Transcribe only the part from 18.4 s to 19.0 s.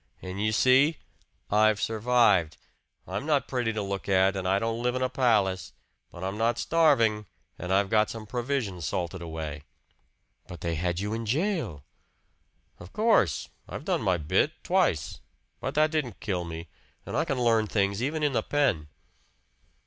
pen."